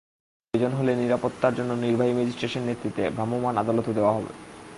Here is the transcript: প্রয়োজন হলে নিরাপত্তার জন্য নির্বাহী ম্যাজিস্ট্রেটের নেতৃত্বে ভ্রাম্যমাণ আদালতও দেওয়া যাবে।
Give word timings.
প্রয়োজন 0.53 0.71
হলে 0.77 0.91
নিরাপত্তার 0.95 1.53
জন্য 1.55 1.71
নির্বাহী 1.75 2.13
ম্যাজিস্ট্রেটের 2.13 2.63
নেতৃত্বে 2.65 3.03
ভ্রাম্যমাণ 3.09 3.53
আদালতও 3.57 3.93
দেওয়া 3.93 4.13
যাবে। 4.13 4.31